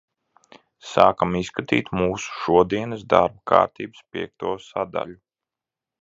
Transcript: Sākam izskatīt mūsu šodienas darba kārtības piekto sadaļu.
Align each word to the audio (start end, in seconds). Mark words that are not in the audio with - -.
Sākam 0.91 1.35
izskatīt 1.41 1.91
mūsu 1.99 2.33
šodienas 2.45 3.07
darba 3.15 3.45
kārtības 3.53 4.03
piekto 4.17 4.59
sadaļu. 4.73 5.19